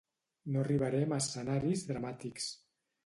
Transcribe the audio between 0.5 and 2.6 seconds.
No arribarem a escenaris dramàtics.